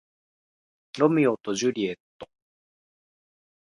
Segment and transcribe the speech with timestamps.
[0.97, 2.27] ロミオとジュリエット